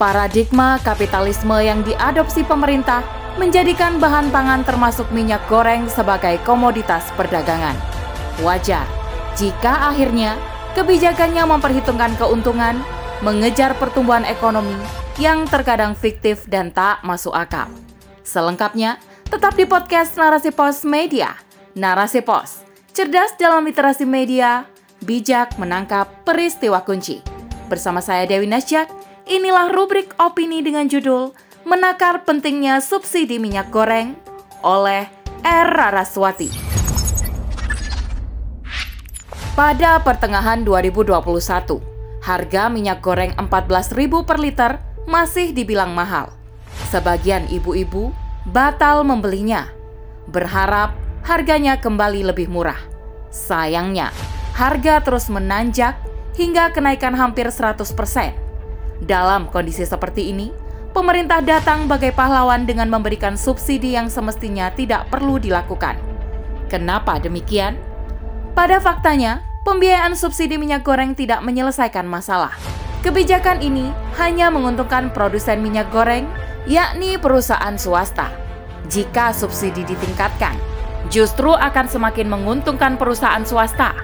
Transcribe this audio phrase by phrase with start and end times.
[0.00, 3.04] Paradigma kapitalisme yang diadopsi pemerintah
[3.36, 7.76] menjadikan bahan pangan termasuk minyak goreng sebagai komoditas perdagangan.
[8.40, 8.88] Wajar
[9.36, 10.40] jika akhirnya
[10.72, 12.80] kebijakannya memperhitungkan keuntungan,
[13.20, 14.72] mengejar pertumbuhan ekonomi
[15.20, 17.68] yang terkadang fiktif dan tak masuk akal.
[18.24, 18.96] Selengkapnya,
[19.28, 21.36] tetap di podcast Narasi Pos Media.
[21.76, 22.64] Narasi Pos,
[22.96, 24.64] cerdas dalam literasi media,
[25.04, 27.20] bijak menangkap peristiwa kunci.
[27.68, 28.99] Bersama saya Dewi Nasjak,
[29.30, 31.30] inilah rubrik opini dengan judul
[31.62, 34.18] Menakar Pentingnya Subsidi Minyak Goreng
[34.66, 35.06] oleh
[35.46, 35.68] R.
[35.70, 36.50] Raraswati.
[39.54, 41.78] Pada pertengahan 2021,
[42.26, 46.34] harga minyak goreng 14.000 per liter masih dibilang mahal.
[46.90, 48.10] Sebagian ibu-ibu
[48.50, 49.70] batal membelinya,
[50.26, 52.78] berharap harganya kembali lebih murah.
[53.30, 54.10] Sayangnya,
[54.58, 55.94] harga terus menanjak
[56.34, 58.49] hingga kenaikan hampir 100%.
[59.00, 60.52] Dalam kondisi seperti ini,
[60.92, 65.96] pemerintah datang bagai pahlawan dengan memberikan subsidi yang semestinya tidak perlu dilakukan.
[66.68, 67.80] Kenapa demikian?
[68.52, 72.52] Pada faktanya, pembiayaan subsidi minyak goreng tidak menyelesaikan masalah.
[73.00, 73.88] Kebijakan ini
[74.20, 76.28] hanya menguntungkan produsen minyak goreng,
[76.68, 78.28] yakni perusahaan swasta.
[78.92, 80.52] Jika subsidi ditingkatkan,
[81.08, 83.96] justru akan semakin menguntungkan perusahaan swasta.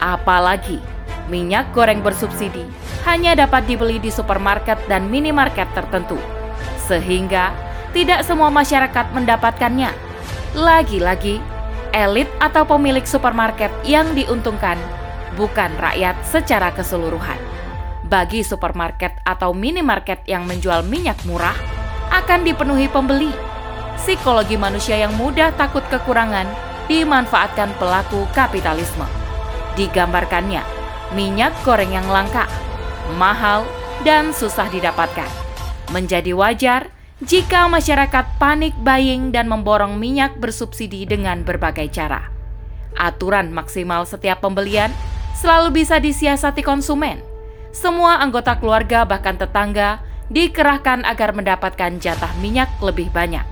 [0.00, 0.80] Apalagi
[1.28, 2.64] minyak goreng bersubsidi
[3.06, 6.18] hanya dapat dibeli di supermarket dan minimarket tertentu,
[6.88, 7.54] sehingga
[7.92, 9.90] tidak semua masyarakat mendapatkannya.
[10.56, 11.38] Lagi-lagi,
[11.92, 14.76] elit atau pemilik supermarket yang diuntungkan
[15.38, 17.38] bukan rakyat secara keseluruhan.
[18.08, 21.54] Bagi supermarket atau minimarket yang menjual minyak murah,
[22.08, 23.30] akan dipenuhi pembeli.
[24.00, 26.48] Psikologi manusia yang mudah takut kekurangan
[26.88, 29.04] dimanfaatkan pelaku kapitalisme.
[29.76, 30.64] Digambarkannya,
[31.12, 32.48] minyak goreng yang langka,
[33.16, 33.64] mahal,
[34.04, 35.30] dan susah didapatkan.
[35.88, 36.92] Menjadi wajar
[37.24, 42.30] jika masyarakat panik buying dan memborong minyak bersubsidi dengan berbagai cara.
[42.94, 44.90] Aturan maksimal setiap pembelian
[45.34, 47.18] selalu bisa disiasati konsumen.
[47.74, 53.44] Semua anggota keluarga bahkan tetangga dikerahkan agar mendapatkan jatah minyak lebih banyak.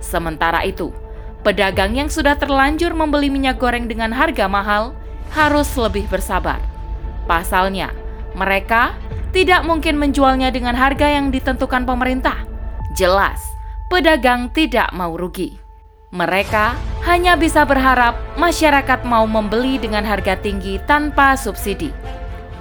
[0.00, 0.94] Sementara itu,
[1.42, 4.94] pedagang yang sudah terlanjur membeli minyak goreng dengan harga mahal
[5.34, 6.62] harus lebih bersabar.
[7.26, 7.90] Pasalnya,
[8.36, 8.92] mereka
[9.32, 12.44] tidak mungkin menjualnya dengan harga yang ditentukan pemerintah.
[12.92, 13.40] Jelas,
[13.88, 15.56] pedagang tidak mau rugi.
[16.12, 16.76] Mereka
[17.08, 21.90] hanya bisa berharap masyarakat mau membeli dengan harga tinggi tanpa subsidi.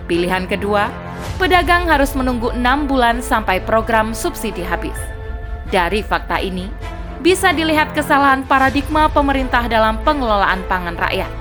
[0.07, 0.89] Pilihan kedua,
[1.37, 4.97] pedagang harus menunggu enam bulan sampai program subsidi habis.
[5.69, 6.67] Dari fakta ini,
[7.25, 11.31] bisa dilihat kesalahan paradigma pemerintah dalam pengelolaan pangan rakyat.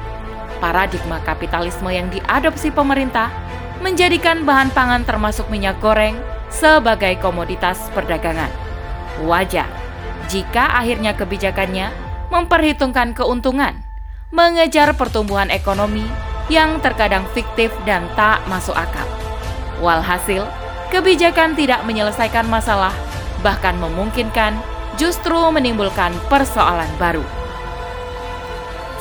[0.63, 3.29] Paradigma kapitalisme yang diadopsi pemerintah
[3.85, 6.17] menjadikan bahan pangan termasuk minyak goreng
[6.49, 8.49] sebagai komoditas perdagangan.
[9.29, 9.69] Wajar
[10.33, 11.93] jika akhirnya kebijakannya
[12.33, 13.85] memperhitungkan keuntungan,
[14.33, 16.09] mengejar pertumbuhan ekonomi
[16.49, 19.05] yang terkadang fiktif dan tak masuk akal.
[19.85, 20.49] Walhasil,
[20.89, 22.97] kebijakan tidak menyelesaikan masalah,
[23.45, 24.57] bahkan memungkinkan
[24.97, 27.44] justru menimbulkan persoalan baru.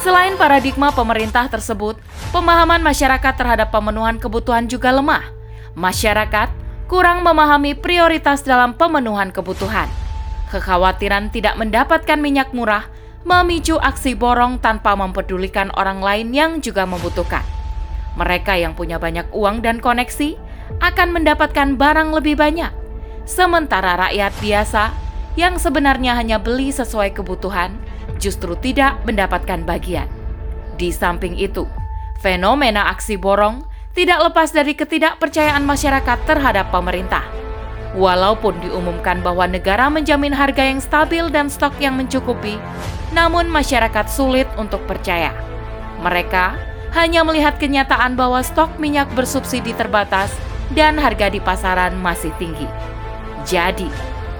[0.03, 1.95] Selain paradigma pemerintah tersebut,
[2.35, 5.31] pemahaman masyarakat terhadap pemenuhan kebutuhan juga lemah.
[5.79, 6.51] Masyarakat
[6.91, 9.87] kurang memahami prioritas dalam pemenuhan kebutuhan
[10.53, 12.85] Kekhawatiran tidak mendapatkan minyak murah
[13.25, 17.41] memicu aksi borong tanpa mempedulikan orang lain yang juga membutuhkan.
[18.13, 20.37] Mereka yang punya banyak uang dan koneksi
[20.77, 22.69] akan mendapatkan barang lebih banyak,
[23.25, 24.93] sementara rakyat biasa
[25.33, 27.73] yang sebenarnya hanya beli sesuai kebutuhan
[28.23, 30.07] justru tidak mendapatkan bagian.
[30.79, 31.67] Di samping itu,
[32.23, 37.43] fenomena aksi borong tidak lepas dari ketidakpercayaan masyarakat terhadap pemerintah
[37.93, 42.57] Walaupun diumumkan bahwa negara menjamin harga yang stabil dan stok yang mencukupi,
[43.13, 45.29] namun masyarakat sulit untuk percaya.
[46.01, 46.57] Mereka
[46.97, 50.33] hanya melihat kenyataan bahwa stok minyak bersubsidi terbatas
[50.73, 52.65] dan harga di pasaran masih tinggi.
[53.45, 53.85] Jadi,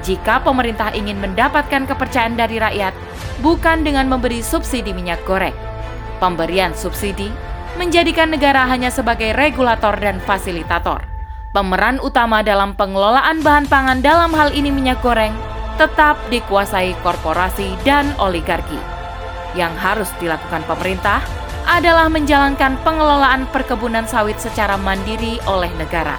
[0.02, 2.98] jika pemerintah ingin mendapatkan kepercayaan dari rakyat,
[3.42, 5.56] bukan dengan memberi subsidi minyak goreng.
[6.22, 7.32] Pemberian subsidi
[7.80, 11.14] menjadikan negara hanya sebagai regulator dan fasilitator
[11.54, 15.38] Pemeran utama dalam pengelolaan bahan pangan dalam hal ini minyak goreng
[15.78, 18.82] tetap dikuasai korporasi dan oligarki.
[19.54, 21.22] Yang harus dilakukan pemerintah
[21.70, 26.18] adalah menjalankan pengelolaan perkebunan sawit secara mandiri oleh negara.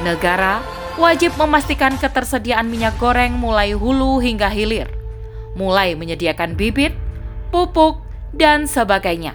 [0.00, 0.64] Negara
[0.96, 4.88] wajib memastikan ketersediaan minyak goreng mulai hulu hingga hilir,
[5.54, 6.94] mulai menyediakan bibit,
[7.50, 8.02] pupuk,
[8.34, 9.34] dan sebagainya.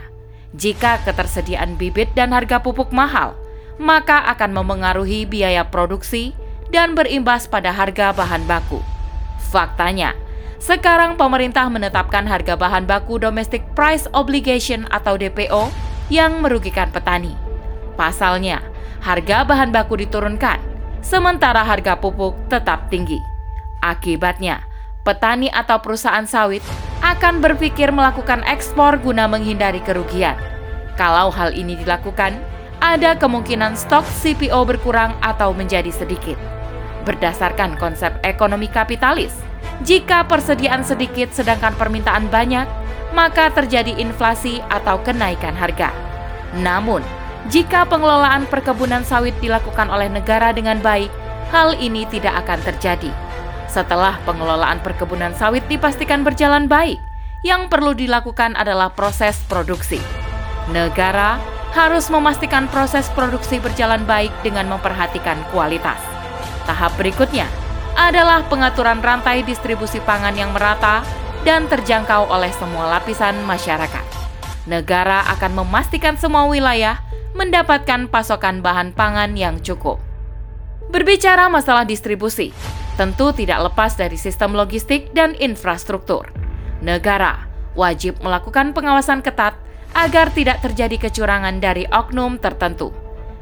[0.56, 3.36] Jika ketersediaan bibit dan harga pupuk mahal,
[3.80, 6.36] maka akan memengaruhi biaya produksi
[6.70, 8.84] dan berimbas pada harga bahan baku.
[9.50, 10.14] Faktanya,
[10.60, 15.72] sekarang pemerintah menetapkan harga bahan baku domestic price obligation atau DPO
[16.12, 17.34] yang merugikan petani.
[17.96, 18.60] Pasalnya,
[19.00, 20.60] harga bahan baku diturunkan,
[21.00, 23.18] sementara harga pupuk tetap tinggi.
[23.80, 24.69] Akibatnya,
[25.04, 26.64] petani atau perusahaan sawit
[27.00, 30.36] akan berpikir melakukan ekspor guna menghindari kerugian.
[31.00, 32.36] Kalau hal ini dilakukan,
[32.84, 36.36] ada kemungkinan stok CPO berkurang atau menjadi sedikit.
[37.08, 39.32] Berdasarkan konsep ekonomi kapitalis,
[39.88, 42.68] jika persediaan sedikit sedangkan permintaan banyak,
[43.16, 45.96] maka terjadi inflasi atau kenaikan harga.
[46.60, 47.00] Namun,
[47.48, 51.10] jika pengelolaan perkebunan sawit dilakukan oleh negara dengan baik,
[51.50, 53.29] hal ini tidak akan terjadi.
[53.70, 56.98] Setelah pengelolaan perkebunan sawit dipastikan berjalan baik,
[57.46, 60.02] yang perlu dilakukan adalah proses produksi.
[60.74, 61.38] Negara
[61.78, 66.02] harus memastikan proses produksi berjalan baik dengan memperhatikan kualitas.
[66.66, 67.46] Tahap berikutnya
[67.94, 71.06] adalah pengaturan rantai distribusi pangan yang merata
[71.46, 74.06] dan terjangkau oleh semua lapisan masyarakat.
[74.66, 77.00] Negara akan memastikan semua wilayah
[77.38, 80.02] mendapatkan pasokan bahan pangan yang cukup.
[80.90, 82.50] Berbicara masalah distribusi,
[83.00, 86.28] tentu tidak lepas dari sistem logistik dan infrastruktur.
[86.84, 89.56] Negara wajib melakukan pengawasan ketat
[89.96, 92.92] agar tidak terjadi kecurangan dari oknum tertentu.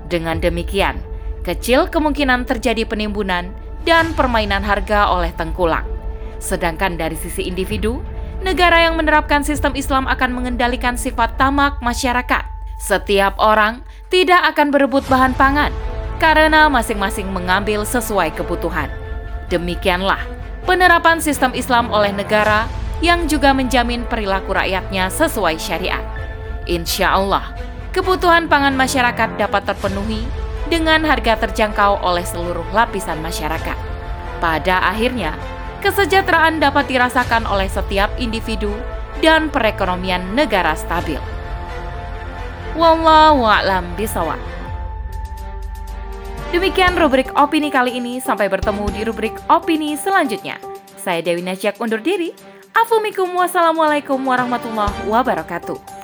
[0.06, 1.02] Dengan demikian,
[1.42, 3.50] kecil kemungkinan terjadi penimbunan
[3.82, 5.90] dan permainan harga oleh tengkulak.
[6.38, 7.98] Sedangkan dari sisi individu,
[8.46, 12.46] negara yang menerapkan sistem Islam akan mengendalikan sifat tamak masyarakat.
[12.78, 13.82] Setiap orang
[14.14, 15.74] tidak akan berebut bahan pangan
[16.22, 19.07] karena masing-masing mengambil sesuai kebutuhan.
[19.48, 20.20] Demikianlah
[20.68, 22.68] penerapan sistem Islam oleh negara
[23.00, 26.04] yang juga menjamin perilaku rakyatnya sesuai syariat.
[26.68, 27.56] Insya Allah,
[27.96, 30.28] kebutuhan pangan masyarakat dapat terpenuhi
[30.68, 33.78] dengan harga terjangkau oleh seluruh lapisan masyarakat.
[34.44, 35.32] Pada akhirnya,
[35.80, 38.76] kesejahteraan dapat dirasakan oleh setiap individu
[39.24, 41.18] dan perekonomian negara stabil.
[42.76, 44.57] Wallahu a'lam bisawab.
[46.48, 48.24] Demikian rubrik opini kali ini.
[48.24, 50.56] Sampai bertemu di rubrik opini selanjutnya.
[50.96, 52.32] Saya Dewi Nasjak undur diri.
[52.72, 55.97] Afumikum wassalamualaikum warahmatullahi wabarakatuh.